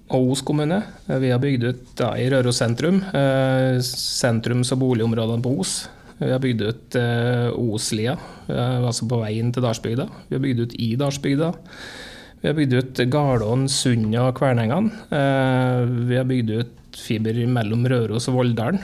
og 0.09 0.31
Os 0.33 0.41
kommune. 0.41 0.81
Vi 1.05 1.29
har 1.29 1.41
bygd 1.43 1.67
ut 1.67 1.81
da, 1.99 2.15
i 2.17 2.25
Røros 2.33 2.57
sentrum. 2.57 3.03
Sentrums- 3.85 4.71
og 4.73 4.81
boligområdene 4.81 5.45
på 5.45 5.53
Os. 5.61 5.83
Vi 6.19 6.31
har 6.31 6.41
bygd 6.43 6.61
ut 6.67 6.95
eh, 6.99 7.47
Oslia, 7.55 8.17
eh, 8.51 8.79
altså 8.83 9.07
på 9.07 9.21
veien 9.21 9.53
til 9.55 9.63
Dalsbygda. 9.63 10.07
Vi 10.27 10.35
har 10.35 10.43
bygd 10.43 10.65
ut 10.65 10.75
i 10.75 10.89
Dalsbygda. 10.99 11.53
Vi 12.41 12.49
har 12.49 12.57
bygd 12.57 12.75
ut 12.75 13.01
Garlån, 13.11 13.67
Sunda 13.71 14.25
og 14.27 14.35
Kvernengene. 14.39 14.91
Eh, 15.15 15.95
vi 16.09 16.19
har 16.19 16.27
bygd 16.27 16.51
ut 16.57 16.99
fiber 16.99 17.39
mellom 17.47 17.87
Røros 17.87 18.27
og 18.31 18.39
Volldalen. 18.41 18.83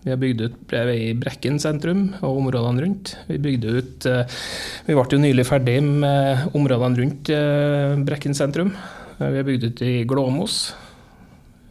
Vi 0.00 0.08
har 0.08 0.18
bygd 0.18 0.40
ut 0.40 0.72
i 0.72 1.10
Brekken 1.20 1.58
sentrum 1.60 2.06
og 2.24 2.38
områdene 2.40 2.82
rundt. 2.82 3.12
Vi 3.28 3.36
bygde 3.38 3.74
ut 3.76 4.06
Vi 4.86 4.96
ble 4.96 5.04
jo 5.12 5.20
nylig 5.20 5.44
ferdig 5.46 5.76
med 5.84 6.56
områdene 6.56 7.02
rundt 7.02 7.30
Brekken 8.08 8.34
sentrum. 8.34 8.72
Vi 9.20 9.36
har 9.36 9.46
bygd 9.46 9.68
ut 9.68 9.82
i 9.84 9.92
Glåmos. 10.08 10.62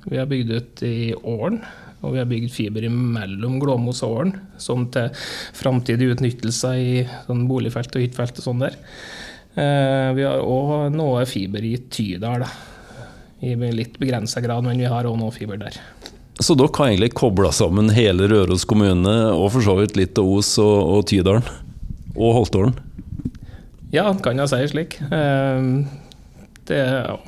Vi 0.10 0.18
har 0.18 0.30
bygd 0.30 0.52
ut 0.52 0.84
i 0.84 1.14
Åren. 1.22 1.62
Og 2.00 2.14
vi 2.14 2.22
har 2.22 2.28
bygd 2.30 2.52
fiber 2.54 2.86
mellom 2.90 3.58
Glåmos 3.60 4.00
og 4.08 4.14
Ålen, 4.22 4.36
som 4.62 4.86
til 4.94 5.10
framtidig 5.58 6.14
utnyttelse 6.14 6.72
i 6.80 6.94
sånn 7.26 7.44
boligfelt 7.50 7.98
og 7.98 8.06
hyttefelt 8.06 8.40
og 8.40 8.46
sånn 8.46 8.64
der. 8.64 8.78
Eh, 9.60 10.10
vi 10.16 10.24
har 10.24 10.40
òg 10.40 10.94
noe 10.96 11.26
fiber 11.28 11.66
i 11.68 11.76
Tydal, 11.92 12.46
i 13.44 13.56
litt 13.76 14.00
begrensa 14.00 14.40
grad, 14.44 14.64
men 14.64 14.80
vi 14.80 14.88
har 14.88 15.08
òg 15.10 15.20
noe 15.20 15.36
fiber 15.36 15.60
der. 15.60 15.76
Så 16.40 16.56
dere 16.56 16.72
har 16.78 16.88
egentlig 16.88 17.12
kobla 17.20 17.52
sammen 17.52 17.92
hele 17.92 18.30
Røros 18.32 18.64
kommune, 18.68 19.16
og 19.36 19.50
for 19.58 19.66
så 19.66 19.76
vidt 19.82 20.00
litt 20.00 20.20
av 20.20 20.30
Os 20.40 20.54
og, 20.64 20.78
og 20.96 21.08
Tydalen? 21.12 21.44
Og 22.16 22.38
Holtålen? 22.38 22.78
Ja, 23.92 24.14
kan 24.24 24.40
jeg 24.40 24.52
si 24.52 24.68
slik. 24.72 25.02
Det, 26.70 26.80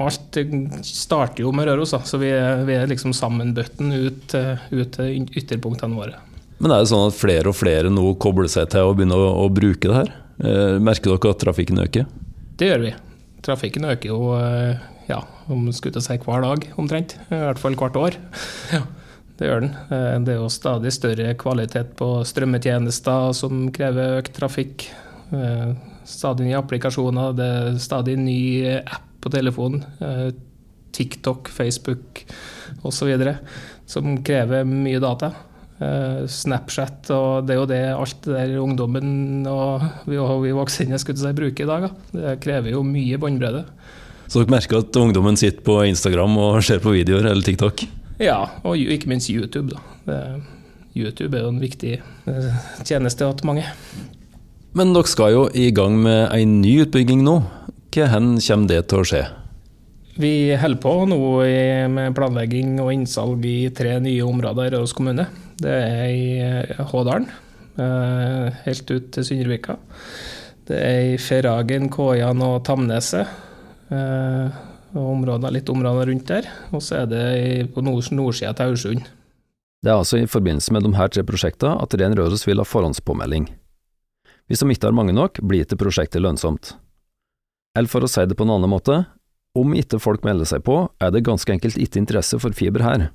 alt 0.05 0.38
starter 0.86 1.41
jo 1.41 1.51
med 1.55 1.65
Røros, 1.65 1.95
da, 1.95 2.03
så 2.05 2.19
vi 2.21 2.29
vi 2.67 2.75
er 2.77 2.89
liksom 2.89 3.13
sammenbøtten 3.17 3.89
ut, 3.89 4.36
ut 4.69 4.91
til 4.98 5.25
ytterpunktene 5.41 5.98
våre. 5.98 6.19
Men 6.62 6.75
er 6.75 6.83
det 6.83 6.91
sånn 6.91 7.07
at 7.10 7.17
flere 7.17 7.50
og 7.50 7.57
flere 7.57 7.89
nå 7.89 8.13
kobler 8.21 8.50
seg 8.51 8.69
til 8.69 8.86
å 8.86 8.93
begynne 8.93 9.17
å, 9.17 9.31
å 9.41 9.50
bruke 9.50 9.89
det 9.89 9.98
her? 9.98 10.12
Eh, 10.45 10.77
merker 10.83 11.15
dere 11.15 11.33
at 11.33 11.41
trafikken 11.41 11.81
øker? 11.81 12.05
Det 12.60 12.69
gjør 12.69 12.83
vi. 12.86 12.93
Trafikken 13.41 13.88
øker 13.89 14.12
jo 14.13 14.33
eh, 14.38 14.81
ja, 15.10 15.24
om 15.50 15.69
skulle 15.74 16.03
si 16.05 16.19
hver 16.21 16.45
dag, 16.45 16.67
omtrent. 16.81 17.17
I 17.29 17.41
hvert 17.48 17.62
fall 17.62 17.77
hvert 17.79 17.98
år. 17.98 18.19
Ja, 18.75 18.86
det 19.39 19.50
gjør 19.50 19.63
den. 19.65 19.71
Eh, 19.89 20.17
det 20.21 20.36
er 20.36 20.41
jo 20.43 20.53
stadig 20.53 20.93
større 20.93 21.33
kvalitet 21.41 21.95
på 21.98 22.13
strømmetjenester 22.29 23.33
som 23.38 23.69
krever 23.74 24.19
økt 24.21 24.36
trafikk. 24.38 24.86
Eh, 25.33 25.71
stadig 26.05 26.45
nye 26.45 26.60
applikasjoner, 26.62 27.33
det 27.38 27.53
er 27.57 27.81
stadig 27.81 28.19
ny 28.21 28.41
app 28.86 29.10
på 29.21 29.31
telefonen. 29.33 29.85
Eh, 30.01 30.31
TikTok, 30.91 31.49
Facebook 31.53 32.25
osv. 32.83 33.13
som 33.87 34.17
krever 34.25 34.67
mye 34.67 34.99
data. 34.99 35.31
Snapchat 36.29 37.07
og 37.15 37.47
det 37.47 37.55
jo 37.57 37.63
det 37.65 37.79
alt 37.89 38.19
det 38.27 38.35
der 38.35 38.59
ungdommen 38.61 39.47
og 39.49 39.81
vi, 40.05 40.19
vi 40.19 40.51
voksne 40.53 40.99
skulle 41.01 41.17
si, 41.17 41.31
bruker 41.33 41.65
i 41.65 41.69
dag. 41.71 41.87
Det 42.11 42.35
krever 42.43 42.75
jo 42.75 42.83
mye 42.85 43.17
båndbredde. 43.17 43.63
Så 44.27 44.43
dere 44.43 44.53
merker 44.53 44.83
at 44.83 44.99
ungdommen 45.01 45.39
sitter 45.39 45.63
på 45.65 45.79
Instagram 45.89 46.37
og 46.37 46.59
ser 46.67 46.83
på 46.83 46.93
videoer 46.93 47.31
eller 47.31 47.41
TikTok? 47.47 47.81
Ja, 48.21 48.43
og 48.61 48.77
ikke 48.77 49.09
minst 49.09 49.31
YouTube. 49.31 49.73
da. 49.73 50.37
YouTube 50.95 51.37
er 51.37 51.45
jo 51.45 51.51
en 51.53 51.61
viktig 51.61 51.93
eh, 51.99 52.61
tjeneste 52.83 53.27
til 53.27 53.47
mange. 53.47 53.65
Men 54.75 54.93
dere 54.95 55.11
skal 55.11 55.33
jo 55.35 55.43
i 55.51 55.69
gang 55.75 55.97
med 55.99 56.31
en 56.35 56.59
ny 56.63 56.77
utbygging 56.85 57.23
nå. 57.25 57.41
Hva 57.91 58.07
kommer 58.07 58.67
det 58.71 58.81
til 58.88 59.01
å 59.01 59.07
skje? 59.07 59.21
Vi 60.21 60.53
holder 60.55 60.79
på 60.79 60.91
nå 61.12 61.19
med 61.91 62.15
planlegging 62.15 62.77
og 62.79 62.91
innsalg 62.93 63.43
i 63.48 63.71
tre 63.75 63.98
nye 64.00 64.24
områder 64.24 64.69
i 64.69 64.71
Røros 64.75 64.93
kommune. 64.95 65.25
Det 65.60 65.71
er 65.71 66.05
i 66.07 66.25
eh, 66.39 66.81
Hådalen, 66.91 67.27
eh, 67.75 68.60
helt 68.65 68.91
ut 68.91 69.10
til 69.12 69.25
Sundrevika. 69.27 69.75
Det 70.67 70.77
er 70.79 71.13
i 71.13 71.17
Ferragen, 71.19 71.89
Kåjan 71.91 72.43
og 72.45 72.62
Tamneset. 72.67 73.27
Eh, 73.91 74.60
og 74.91 75.10
områder, 75.13 75.51
litt 75.55 75.71
områder 75.71 76.07
rundt 76.12 76.31
der. 76.31 76.48
Og 76.71 76.83
så 76.83 77.01
er 77.01 77.10
det 77.12 77.25
på 77.75 77.83
nord, 77.83 78.07
nordsida 78.15 78.53
til 78.55 78.71
Aursund. 78.71 79.10
Det 79.81 79.89
er 79.91 79.98
altså 79.98 80.21
i 80.21 80.29
forbindelse 80.29 80.71
med 80.75 80.86
de 80.86 80.93
her 80.95 81.12
tre 81.12 81.24
prosjektene 81.27 81.75
at 81.81 81.95
Ren 82.00 82.15
Røros 82.15 82.45
vil 82.48 82.62
ha 82.62 82.67
forhåndspåmelding. 82.67 83.50
Hvis 84.48 84.63
de 84.63 84.71
ikke 84.71 84.88
har 84.88 84.95
mange 84.95 85.15
nok, 85.15 85.39
blir 85.43 85.63
ikke 85.63 85.79
prosjektet 85.79 86.24
lønnsomt. 86.24 86.75
Eller 87.77 87.91
for 87.91 88.03
å 88.03 88.09
si 88.11 88.23
det 88.27 88.35
på 88.35 88.43
en 88.47 88.53
annen 88.57 88.71
måte, 88.71 89.03
om 89.55 89.73
ikke 89.75 89.99
folk 89.99 90.25
melder 90.27 90.47
seg 90.47 90.63
på, 90.67 90.85
er 90.99 91.11
det 91.11 91.25
ganske 91.27 91.51
enkelt 91.53 91.79
ikke 91.79 91.99
interesse 92.01 92.39
for 92.39 92.55
fiber 92.55 92.83
her. 92.83 93.09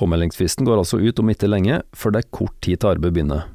Påmeldingsfristen 0.00 0.64
går 0.68 0.80
altså 0.80 1.00
ut 1.00 1.20
om 1.20 1.32
ikke 1.32 1.48
lenge, 1.50 1.80
før 1.96 2.14
det 2.14 2.22
er 2.22 2.32
kort 2.32 2.56
tid 2.64 2.80
til 2.80 2.94
arbeidet 2.94 3.16
begynner. 3.16 3.48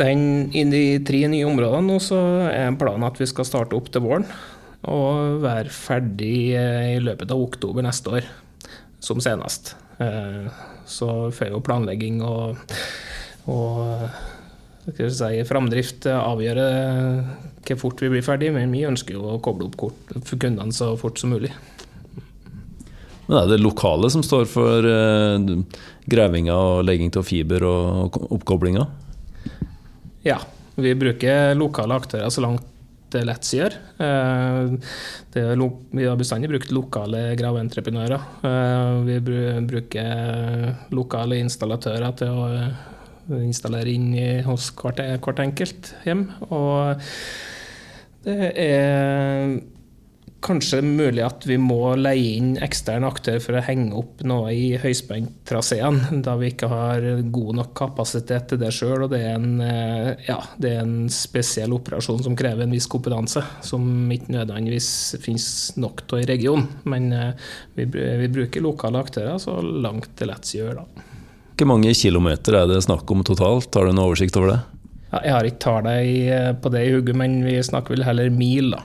Den, 0.00 0.48
I 0.56 0.64
de 0.72 0.82
tre 1.06 1.20
nye 1.30 1.46
områdene 1.46 1.92
nå 1.92 2.00
så 2.02 2.18
er 2.48 2.74
planen 2.80 3.06
at 3.06 3.18
vi 3.20 3.28
skal 3.28 3.46
starte 3.46 3.76
opp 3.76 3.90
til 3.92 4.02
våren 4.06 4.26
og 4.88 5.42
være 5.44 5.70
ferdig 5.70 6.56
eh, 6.58 6.96
i 6.96 7.02
løpet 7.02 7.30
av 7.30 7.42
oktober 7.44 7.84
neste 7.86 8.16
år, 8.18 8.26
som 9.04 9.20
senest. 9.22 9.76
Eh, 10.02 10.48
så 10.90 11.30
får 11.30 11.52
jo 11.52 11.62
planlegging 11.62 12.18
og, 12.26 12.58
og 13.46 14.08
si, 14.86 15.42
framdrift 15.48 16.08
avgjøre 16.10 16.66
hvor 17.62 17.78
fort 17.78 18.02
vi 18.02 18.10
blir 18.10 18.24
ferdig, 18.26 18.50
men 18.54 18.72
vi 18.74 18.86
ønsker 18.88 19.14
jo 19.14 19.36
å 19.36 19.40
koble 19.42 19.68
opp 19.68 19.76
kort 19.78 20.14
for 20.26 20.40
kundene 20.42 20.74
så 20.74 20.92
fort 20.98 21.20
som 21.20 21.30
mulig. 21.34 21.52
Men 23.28 23.38
er 23.38 23.52
det 23.52 23.62
lokale 23.62 24.10
som 24.10 24.24
står 24.26 24.48
for 24.50 24.88
eh, 24.88 25.52
gravinga 26.10 26.56
og 26.58 26.82
legging 26.88 27.14
av 27.16 27.28
fiber 27.28 27.64
og 27.68 28.18
oppkoblinga? 28.34 28.88
Ja, 30.26 30.40
vi 30.74 30.94
bruker 30.98 31.54
lokale 31.58 31.96
aktører 32.02 32.34
så 32.34 32.42
langt 32.44 32.66
det 33.12 33.24
lett 33.28 33.48
gjør. 33.52 33.74
Eh, 34.00 34.72
vi 35.32 36.06
har 36.06 36.16
bestandig 36.18 36.50
brukt 36.52 36.72
lokale 36.72 37.32
graveentreprenører. 37.38 38.28
Eh, 38.48 38.94
vi 39.08 39.18
bruker 39.68 40.72
lokale 40.96 41.40
installatører 41.42 42.16
til 42.18 42.32
å 42.32 42.48
eh, 42.48 42.70
installere 43.42 43.92
inn 43.92 44.12
hos 44.46 44.70
hvert, 44.78 45.02
hvert 45.22 45.44
enkelt 45.44 45.92
hjem. 46.06 46.26
Og 46.50 47.02
det 48.22 48.50
er 48.62 49.60
kanskje 50.42 50.80
mulig 50.82 51.22
at 51.24 51.44
vi 51.46 51.56
må 51.60 51.94
leie 51.98 52.36
inn 52.38 52.54
eksterne 52.62 53.06
aktør 53.08 53.38
for 53.42 53.58
å 53.58 53.62
henge 53.64 53.94
opp 53.98 54.22
noe 54.26 54.50
i 54.54 54.72
høyspenttraseene, 54.80 56.18
da 56.26 56.34
vi 56.40 56.52
ikke 56.52 56.70
har 56.72 57.06
god 57.34 57.60
nok 57.60 57.72
kapasitet 57.78 58.50
til 58.50 58.62
det 58.62 58.72
sjøl. 58.74 59.06
Og 59.06 59.12
det 59.12 59.22
er, 59.22 59.36
en, 59.38 59.62
eh, 59.64 60.10
ja, 60.28 60.40
det 60.58 60.74
er, 60.74 60.82
en, 60.82 60.98
spesiell 61.12 61.74
operasjon 61.76 62.22
som 62.26 62.36
krever 62.38 62.66
en 62.66 62.74
viss 62.74 62.88
kompetanse, 62.90 63.44
som 63.64 63.86
ikke 64.12 64.34
nødvendigvis 64.34 64.90
finnes 65.22 65.48
nok 65.80 66.04
av 66.10 66.22
i 66.22 66.28
regionen. 66.32 66.68
Men 66.90 67.10
eh, 67.16 67.48
vi, 67.78 67.88
vi, 67.94 68.30
bruker 68.32 68.64
lokale 68.64 69.02
aktører 69.02 69.40
så 69.42 69.58
langt 69.62 70.14
det 70.18 70.30
lar 70.30 70.42
seg 70.42 70.64
gjøre, 70.64 70.82
da. 70.82 71.11
Hvor 71.62 71.76
mange 71.76 71.92
kilometer 71.94 72.56
er 72.58 72.64
det 72.66 72.80
snakk 72.82 73.06
om 73.14 73.20
totalt? 73.22 73.70
Har 73.78 73.86
du 73.86 73.92
noen 73.92 74.08
oversikt 74.08 74.34
over 74.34 74.48
det? 74.50 74.54
Ja, 75.12 75.18
jeg 75.22 75.32
har 75.36 75.46
ikke 75.46 75.60
tallet 75.62 76.56
på 76.58 76.70
det 76.74 76.80
i 76.88 76.94
hodet, 76.96 77.14
men 77.20 77.36
vi 77.46 77.52
snakker 77.62 77.94
vel 77.94 78.02
heller 78.02 78.32
mil, 78.34 78.72
da. 78.74 78.80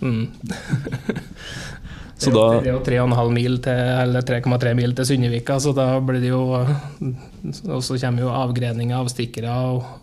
Mm. 0.00 0.30
det, 0.40 2.30
er 2.30 2.32
jo, 2.32 2.44
er 2.62 2.70
jo 2.70 2.78
3,5 2.86 3.34
mil 3.36 3.58
til, 3.66 3.82
eller 4.04 4.24
3,3 4.24 4.72
mil 4.78 4.96
til 4.96 5.08
Sundevika, 5.10 5.58
så 5.60 5.74
da 5.76 5.90
blir 6.00 6.22
det 6.24 6.30
jo 6.30 6.40
Og 6.56 7.84
så 7.84 7.98
kommer 8.00 8.24
jo 8.24 8.32
avgreninger, 8.32 8.96
avstikkere 8.96 9.58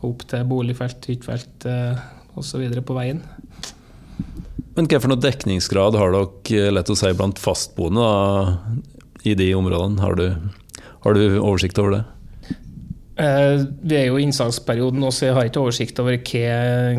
opp 0.05 0.27
til 0.29 0.45
boligfelt, 0.53 1.09
hyttefelt 1.09 1.65
eh, 1.65 2.05
osv. 2.37 2.69
på 2.85 2.99
veien. 2.99 3.23
Men 4.77 4.85
hva 4.85 5.01
for 5.01 5.09
noe 5.09 5.25
dekningsgrad 5.25 5.97
har 5.97 6.13
dere 6.13 6.77
lett 6.77 6.93
å 6.93 6.99
si 7.01 7.09
blant 7.17 7.41
fastboende 7.41 8.05
da, 8.05 8.85
i 9.25 9.33
de 9.33 9.49
områdene? 9.57 10.05
Har 10.05 10.21
du, 10.21 10.27
har 11.07 11.17
du 11.17 11.25
oversikt 11.39 11.81
over 11.81 11.97
det? 11.97 12.05
Eh, 13.19 13.65
vi 13.81 13.97
er 13.99 14.05
jo 14.07 14.19
i 14.19 14.23
innsalgsperioden 14.23 15.01
nå, 15.03 15.11
så 15.11 15.27
jeg 15.27 15.35
har 15.35 15.49
ikke 15.49 15.63
oversikt 15.65 15.99
over 15.99 16.15
hva, 16.15 16.53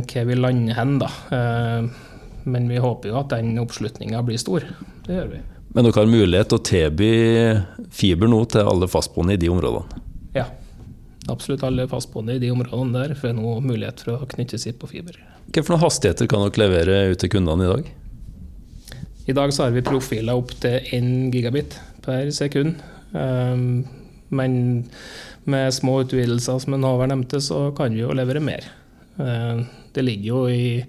hva 0.04 0.24
vi 0.28 0.36
lander 0.36 0.76
hen. 0.76 0.98
da. 1.00 1.08
Eh, 1.32 2.10
men 2.50 2.68
vi 2.68 2.80
håper 2.80 3.12
jo 3.12 3.20
at 3.20 3.32
den 3.32 3.56
oppslutninga 3.62 4.20
blir 4.26 4.40
stor. 4.40 4.66
Det 5.06 5.16
gjør 5.16 5.32
vi. 5.32 5.40
Men 5.70 5.86
dere 5.86 6.02
har 6.02 6.10
mulighet 6.10 6.50
til 6.50 6.58
å 6.58 6.66
tilby 6.66 7.10
fiber 7.94 8.30
nå 8.30 8.40
til 8.50 8.66
alle 8.66 8.88
fastboende 8.90 9.36
i 9.36 9.40
de 9.40 9.50
områdene? 9.52 10.02
Ja, 10.34 10.48
absolutt 11.30 11.62
alle 11.66 11.86
fastboende 11.88 12.36
i 12.36 12.42
de 12.42 12.50
områdene 12.52 13.04
der 13.04 13.14
får 13.18 13.36
nå 13.38 13.60
mulighet 13.62 14.02
for 14.04 14.18
å 14.18 14.28
knytte 14.30 14.58
sitt 14.60 14.80
på 14.80 14.90
fiber. 14.90 15.16
Hvilke 15.50 15.78
hastigheter 15.82 16.28
kan 16.30 16.44
dere 16.46 16.64
levere 16.64 16.98
ut 17.12 17.22
til 17.22 17.32
kundene 17.32 17.66
i 17.66 17.70
dag? 17.70 17.88
I 19.30 19.36
dag 19.36 19.54
så 19.54 19.66
har 19.66 19.76
vi 19.76 19.86
profiler 19.86 20.38
opp 20.38 20.52
til 20.62 20.80
1 20.96 21.30
gigabit 21.34 21.78
per 22.02 22.32
sekund. 22.34 22.80
Um, 23.14 23.84
men 24.34 24.52
med 25.50 25.74
små 25.74 26.00
utvidelser, 26.04 26.60
som 26.62 26.76
en 26.76 26.86
Håvard 26.86 27.12
nevnte, 27.12 27.42
så 27.44 27.68
kan 27.76 27.94
vi 27.94 28.04
jo 28.04 28.14
levere 28.16 28.42
mer. 28.44 28.66
Uh, 29.20 29.66
det 29.94 30.04
ligger 30.06 30.28
jo 30.28 30.44
i, 30.50 30.84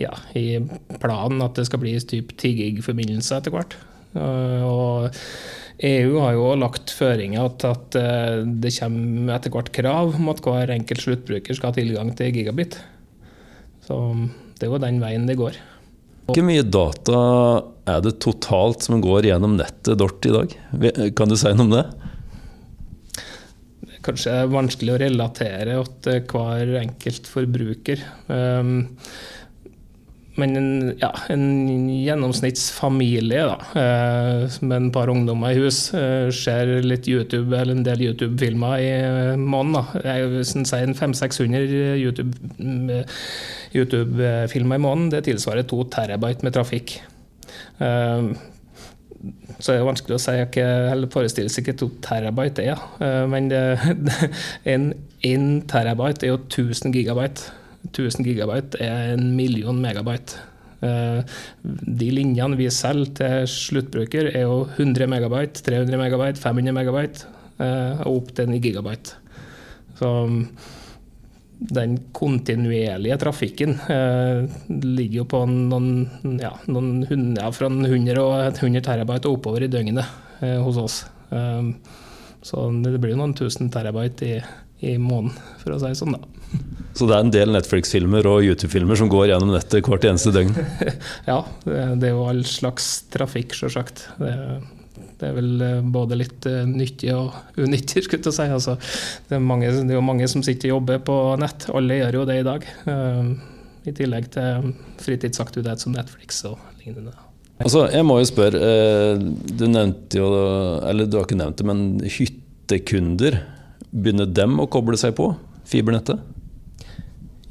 ja, 0.00 0.14
i 0.38 0.56
planen 1.00 1.44
at 1.44 1.58
det 1.58 1.66
skal 1.68 1.82
bli 1.82 1.92
typ 2.00 2.32
10 2.36 2.54
gig-forbindelse 2.60 3.36
etter 3.36 3.52
hvert. 3.52 3.76
Eh, 4.16 4.64
og 4.64 5.12
EU 5.86 6.16
har 6.22 6.36
jo 6.36 6.50
lagt 6.56 6.92
føringer 6.96 7.50
til 7.60 7.74
at 7.74 7.98
eh, 8.00 8.42
det 8.64 8.72
kommer 8.78 9.36
etter 9.36 9.52
hvert 9.52 9.72
krav 9.76 10.16
om 10.16 10.32
at 10.32 10.42
hver 10.44 10.72
enkelt 10.72 11.04
sluttbruker 11.04 11.56
skal 11.56 11.72
ha 11.72 11.76
tilgang 11.76 12.14
til 12.16 12.32
gigabit. 12.32 12.78
Så 13.86 13.98
det 14.56 14.66
er 14.66 14.72
jo 14.72 14.82
den 14.82 15.02
veien 15.02 15.28
det 15.28 15.38
går. 15.38 15.58
Hvor 16.26 16.42
mye 16.42 16.64
data 16.64 17.18
er 17.86 18.00
det 18.02 18.16
totalt 18.24 18.82
som 18.82 18.98
går 19.04 19.28
gjennom 19.28 19.60
nettet 19.60 20.00
vårt 20.00 20.26
i 20.26 20.32
dag? 20.34 20.56
Kan 21.14 21.30
du 21.30 21.36
si 21.38 21.52
noe 21.52 21.68
om 21.68 21.76
det? 21.76 21.84
Kanskje 24.06 24.34
vanskelig 24.52 24.94
å 24.94 25.00
relatere 25.02 25.80
til 26.04 26.20
hver 26.30 26.76
enkelt 26.82 27.26
forbruker. 27.30 28.02
Um, 28.28 28.86
men 30.36 30.52
en, 30.58 30.70
ja, 31.00 31.08
en 31.32 31.44
gjennomsnittsfamilie 31.88 33.44
da, 33.48 33.56
uh, 33.72 34.56
med 34.68 34.76
et 34.76 34.92
par 34.92 35.08
ungdommer 35.08 35.54
i 35.54 35.62
hus 35.62 35.78
uh, 35.96 36.28
ser 36.34 36.74
litt 36.84 37.08
YouTube 37.08 37.56
eller 37.56 37.72
en 37.72 37.86
del 37.86 38.04
YouTube-filmer 38.10 38.84
i 38.84 38.90
måneden. 39.40 40.34
Hvis 40.34 40.52
en 40.58 40.68
sier 40.68 40.92
500-600 40.92 41.96
YouTube-filmer 42.02 43.06
YouTube 43.76 44.20
i 44.52 44.84
måneden, 44.84 45.10
det 45.14 45.24
tilsvarer 45.30 45.64
to 45.68 45.78
terabyte 45.92 46.44
med 46.44 46.52
trafikk. 46.56 46.98
Så 49.58 49.72
er 49.72 49.80
det 49.80 49.88
vanskelig 49.88 50.16
å 50.16 50.22
si 50.22 50.34
eller 50.36 51.10
forestille 51.12 51.52
seg 51.52 51.68
hva 51.68 51.76
to 51.80 51.88
terabyte 52.04 52.64
er. 52.64 52.82
Eh, 53.02 53.22
men 53.30 53.50
det, 53.52 53.62
en, 54.72 54.90
en 55.26 55.46
terabyte 55.70 56.26
er 56.26 56.34
jo 56.34 56.42
1000 56.44 56.94
gigabyte. 56.96 57.52
1000 57.92 58.26
gigabyte 58.26 58.80
er 58.82 59.14
en 59.14 59.30
million 59.38 59.78
megabyte. 59.80 60.40
Eh, 60.84 61.36
de 61.64 62.10
linjene 62.12 62.58
vi 62.58 62.70
selger 62.74 63.14
til 63.20 63.50
sluttbruker, 63.50 64.32
er 64.34 64.46
jo 64.46 64.64
100 64.76 65.08
megabyte, 65.10 65.64
300 65.66 66.02
megabyte, 66.02 66.42
500 66.42 66.76
megabyte 66.76 67.32
og 67.56 68.18
opp 68.18 68.34
til 68.36 68.50
9 68.52 68.58
gigabyte. 68.60 69.14
Så 69.96 70.10
den 71.58 71.96
kontinuerlige 72.12 73.16
trafikken 73.18 73.78
eh, 73.88 74.44
ligger 74.68 75.22
jo 75.22 75.24
på 75.30 75.40
noen, 75.48 75.88
ja, 76.40 76.52
noen 76.68 77.34
ja, 77.38 77.48
fra 77.54 77.70
100 77.72 78.20
og 78.20 78.34
100 78.50 78.84
terabyte 78.84 79.30
og 79.30 79.38
oppover 79.38 79.64
i 79.64 79.70
døgnet 79.72 80.04
eh, 80.44 80.58
hos 80.60 80.80
oss. 80.80 80.98
Eh, 81.32 81.72
så 82.44 82.68
det 82.84 82.98
blir 83.00 83.14
jo 83.14 83.20
noen 83.22 83.34
tusen 83.38 83.72
terabyte 83.72 84.28
i, 84.28 84.36
i 84.84 84.96
måneden, 85.00 85.32
for 85.62 85.74
å 85.74 85.80
si 85.80 85.94
det 85.94 86.00
sånn, 86.02 86.18
da. 86.18 86.60
Så 86.96 87.08
det 87.08 87.16
er 87.16 87.24
en 87.24 87.32
del 87.34 87.52
Netflix-filmer 87.52 88.28
og 88.28 88.44
YouTube-filmer 88.46 89.00
som 89.00 89.10
går 89.12 89.32
gjennom 89.32 89.56
nettet 89.56 89.88
hvert 89.88 90.06
eneste 90.08 90.32
døgn? 90.36 90.54
ja, 91.30 91.40
det, 91.64 91.80
det 92.00 92.10
er 92.10 92.14
jo 92.14 92.28
all 92.28 92.44
slags 92.48 93.06
trafikk, 93.12 93.56
sjølsagt. 93.56 94.06
Det 95.16 95.30
er 95.30 95.36
vel 95.36 95.62
eh, 95.64 95.84
både 95.92 96.18
litt 96.20 96.46
uh, 96.48 96.62
nyttig 96.68 97.12
og 97.16 97.36
unyttig, 97.64 98.04
skulle 98.04 98.20
jeg 98.26 98.36
si. 98.36 98.48
Altså, 98.52 98.76
det, 99.28 99.38
er 99.38 99.44
mange, 99.44 99.70
det, 99.72 99.88
er 99.88 99.98
jo 99.98 100.04
mange 100.04 100.28
som 100.28 100.44
sitter 100.44 100.70
og 100.70 100.76
jobber 100.76 101.00
på 101.08 101.18
nett. 101.40 101.68
Alle 101.72 102.00
gjør 102.02 102.20
jo 102.20 102.26
det 102.28 102.40
i 102.42 102.46
dag. 102.46 102.66
Uh, 102.88 103.30
I 103.88 103.94
tillegg 103.96 104.28
til 104.34 104.72
fritidsaktivitet 105.00 105.84
som 105.84 105.96
Netflix 105.96 106.42
og 106.48 106.60
lignende. 106.82 107.16
Altså, 107.64 107.86
jeg 107.88 108.04
må 108.04 108.18
jo 108.20 108.28
spørre, 108.28 108.60
du 109.16 109.62
nevnte 109.64 110.18
jo, 110.18 110.26
eller 110.84 111.08
du 111.08 111.16
har 111.16 111.24
ikke 111.24 111.38
nevnt 111.40 111.56
det, 111.56 111.64
men 111.64 111.84
hyttekunder. 112.04 113.38
Begynner 113.88 114.28
dem 114.28 114.58
å 114.60 114.66
koble 114.68 114.98
seg 115.00 115.14
på 115.16 115.30
fibernettet? 115.64 116.20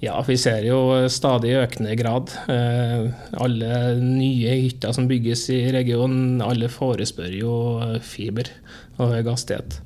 Ja, 0.03 0.17
vi 0.27 0.35
ser 0.37 0.65
jo 0.67 1.07
stadig 1.11 1.53
økende 1.55 1.95
grad. 1.95 2.33
Eh, 2.51 3.05
alle 3.41 3.77
nye 4.01 4.57
hytter 4.65 4.91
som 4.95 5.07
bygges 5.07 5.47
i 5.55 5.61
regionen, 5.71 6.41
alle 6.43 6.67
forespør 6.71 7.31
jo 7.31 7.53
eh, 7.85 7.99
fiber 8.03 8.51
og 8.97 9.13
høy 9.13 9.21
hastighet. 9.29 9.79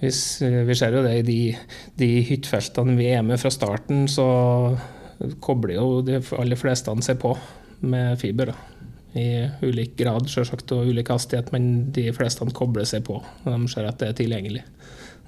Vi 0.00 0.10
ser 0.12 0.96
jo 0.96 1.04
det 1.04 1.14
i 1.18 1.24
de, 1.24 1.40
de 2.00 2.10
hyttefeltene 2.28 2.96
vi 2.96 3.10
er 3.12 3.24
med 3.24 3.40
fra 3.40 3.50
starten, 3.52 4.06
så 4.08 4.26
kobler 5.44 5.76
jo 5.76 6.00
de 6.04 6.20
aller 6.40 6.56
fleste 6.56 6.94
seg 7.04 7.18
på 7.20 7.34
med 7.84 8.16
fiber. 8.20 8.52
Da. 8.52 8.86
I 9.20 9.26
ulik 9.66 9.96
grad 9.98 10.28
selvsagt, 10.30 10.72
og 10.72 10.88
ulik 10.88 11.10
hastighet, 11.12 11.50
men 11.52 11.90
de 11.92 12.06
fleste 12.16 12.46
kobler 12.56 12.88
seg 12.88 13.04
på. 13.08 13.18
De 13.44 13.58
ser 13.68 13.88
at 13.88 14.00
det 14.00 14.08
er 14.12 14.18
tilgjengelig. 14.22 14.64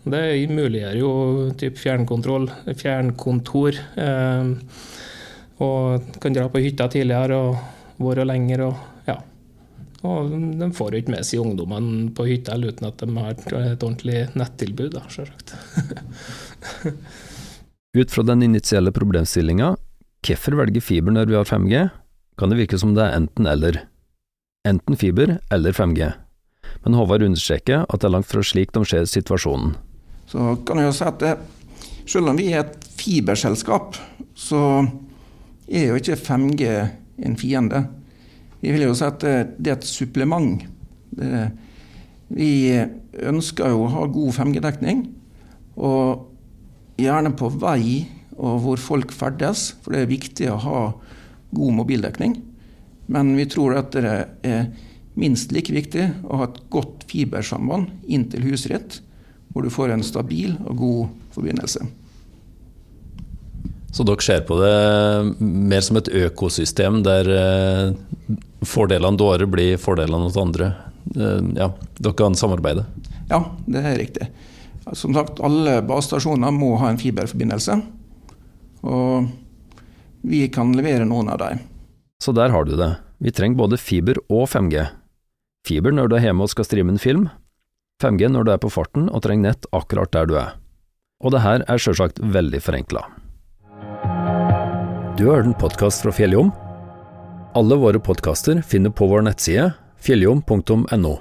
Det 0.03 0.51
muliggjør 0.51 0.97
jo 0.99 1.11
typ 1.59 1.77
fjernkontor. 1.79 2.49
Eh, 4.03 4.45
og 5.63 6.17
kan 6.23 6.35
dra 6.35 6.49
på 6.51 6.63
hytta 6.63 6.89
tidligere 6.91 7.37
og 7.39 8.03
være 8.03 8.25
lenger. 8.27 8.65
Og, 8.67 8.75
ja. 9.07 9.17
og 10.03 10.33
de 10.33 10.69
får 10.75 10.89
jo 10.91 11.03
ikke 11.03 11.15
med 11.15 11.29
seg 11.29 11.45
ungdommene 11.45 12.11
på 12.17 12.27
hytta 12.31 12.59
uten 12.59 12.89
at 12.89 12.99
de 12.99 13.07
har 13.19 13.31
et 13.37 13.83
ordentlig 13.87 14.19
nettilbud, 14.39 14.91
da. 14.97 15.03
Ut 17.93 18.11
fra 18.11 18.23
den 18.25 18.43
initielle 18.43 18.91
problemstillinga, 18.97 19.75
hvorfor 20.25 20.57
velger 20.57 20.81
fiber 20.83 21.13
når 21.13 21.29
vi 21.29 21.37
har 21.37 21.45
5G, 21.45 21.75
kan 22.41 22.49
det 22.49 22.59
virke 22.63 22.79
som 22.81 22.95
det 22.97 23.05
er 23.05 23.17
enten-eller. 23.21 23.83
Enten 24.67 24.97
fiber 24.97 25.37
eller 25.53 25.77
5G. 25.77 26.09
Men 26.83 26.97
Håvard 26.97 27.23
understreker 27.27 27.85
at 27.85 28.01
det 28.01 28.09
er 28.09 28.15
langt 28.17 28.31
fra 28.31 28.43
slik 28.47 28.73
de 28.75 28.81
ser 28.89 29.05
situasjonen. 29.11 29.75
Så 30.33 30.55
kan 30.65 30.81
jeg 30.81 30.89
jo 30.89 30.95
si 30.97 31.05
at 31.05 31.21
det, 31.21 31.33
selv 32.09 32.31
om 32.33 32.39
vi 32.41 32.49
er 32.55 32.63
et 32.63 32.87
fiberselskap, 32.97 33.99
så 34.33 34.63
er 35.69 35.91
jo 35.91 35.99
ikke 36.01 36.17
5G 36.17 36.71
en 37.27 37.37
fiende. 37.37 37.83
Vi 38.63 38.73
vil 38.73 38.87
jo 38.87 38.95
si 38.97 39.05
at 39.05 39.21
det, 39.21 39.35
det 39.59 39.75
er 39.75 39.77
et 39.77 39.89
supplement. 39.89 40.65
Det, 41.13 41.43
vi 42.33 42.53
ønsker 43.29 43.75
jo 43.75 43.85
å 43.85 43.93
ha 43.93 44.07
god 44.09 44.33
5G-dekning, 44.39 45.05
og 45.77 46.31
gjerne 47.01 47.35
på 47.37 47.53
vei 47.61 48.07
og 48.33 48.63
hvor 48.65 48.81
folk 48.81 49.13
ferdes, 49.13 49.75
for 49.85 49.93
det 49.93 50.07
er 50.07 50.15
viktig 50.15 50.49
å 50.49 50.61
ha 50.65 50.81
god 51.53 51.79
mobildekning. 51.83 52.39
Men 53.13 53.37
vi 53.37 53.45
tror 53.53 53.77
at 53.83 53.93
det 53.93 54.17
er 54.49 54.71
minst 55.21 55.53
like 55.53 55.75
viktig 55.77 56.09
å 56.25 56.41
ha 56.41 56.49
et 56.49 56.61
godt 56.73 57.05
fibersamband 57.11 57.91
inn 58.09 58.31
til 58.33 58.47
huset 58.49 58.73
ditt 58.73 59.03
hvor 59.53 59.65
du 59.65 59.73
får 59.73 59.93
en 59.93 60.05
stabil 60.07 60.55
og 60.67 60.79
god 60.79 61.09
forbindelse. 61.35 61.85
Så 63.93 64.07
dere 64.09 64.25
ser 64.25 64.45
på 64.49 64.57
det 64.57 64.77
mer 65.45 65.85
som 65.85 65.99
et 66.01 66.09
økosystem 66.23 67.03
der 67.05 67.29
eh, 67.29 68.39
fordelene 68.65 69.21
dårer 69.21 69.45
blir 69.51 69.77
fordelene 69.81 70.31
hos 70.31 70.39
andre? 70.41 70.71
Eh, 71.13 71.43
ja, 71.59 71.69
dere 72.01 72.17
kan 72.17 72.39
samarbeide? 72.39 72.87
Ja, 73.29 73.43
det 73.69 73.83
er 73.85 74.01
riktig. 74.01 74.31
Som 74.97 75.13
sagt, 75.15 75.43
alle 75.45 75.83
basestasjoner 75.87 76.55
må 76.57 76.73
ha 76.81 76.89
en 76.91 77.01
fiberforbindelse. 77.01 77.77
Og 78.89 79.29
vi 80.27 80.47
kan 80.55 80.73
levere 80.75 81.05
noen 81.07 81.29
av 81.31 81.43
dem. 81.45 81.61
Så 82.23 82.33
der 82.35 82.55
har 82.55 82.65
du 82.65 82.75
det. 82.79 82.95
Vi 83.23 83.31
trenger 83.35 83.61
både 83.61 83.79
fiber 83.79 84.19
og 84.29 84.49
5G. 84.51 84.87
Fiber 85.69 85.95
når 85.95 86.09
du 86.09 86.17
er 86.17 86.27
hjemme 86.27 86.47
og 86.47 86.51
skal 86.51 86.67
streame 86.67 86.95
en 86.95 87.03
film, 87.03 87.29
5G 88.03 88.29
når 88.35 88.47
du 88.47 88.53
er 88.55 88.61
på 88.63 88.71
farten 88.73 89.09
og 89.09 89.23
trenger 89.25 89.53
nett 89.53 89.69
akkurat 89.73 90.13
der 90.15 90.29
du 90.29 90.37
er. 90.41 90.57
Og 91.23 91.35
det 91.35 91.43
her 91.45 91.63
er 91.71 91.81
sjølsagt 91.81 92.19
veldig 92.35 92.61
forenkla. 92.63 93.05
Du 95.19 95.29
har 95.29 95.45
en 95.45 95.55
podkast 95.55 96.03
fra 96.03 96.15
Fjelljom. 96.15 96.51
Alle 97.55 97.77
våre 97.79 98.01
podkaster 98.03 98.63
finner 98.67 98.91
på 98.91 99.07
vår 99.11 99.27
nettside 99.29 99.71
fjelljom.no. 100.03 101.15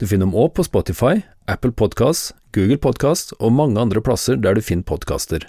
Du 0.00 0.06
finner 0.08 0.26
dem 0.26 0.34
òg 0.34 0.54
på 0.56 0.64
Spotify, 0.66 1.20
Apple 1.46 1.74
Podkast, 1.76 2.32
Google 2.56 2.80
Podkast 2.80 3.34
og 3.38 3.52
mange 3.54 3.78
andre 3.78 4.02
plasser 4.02 4.40
der 4.40 4.56
du 4.56 4.64
finner 4.64 4.88
podkaster. 4.88 5.44